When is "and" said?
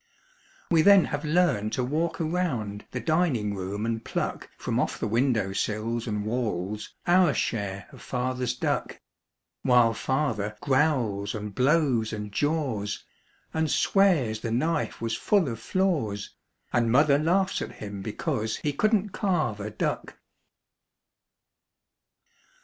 3.85-4.03, 6.07-6.25, 11.35-11.53, 12.13-12.31, 13.53-13.69, 16.73-16.91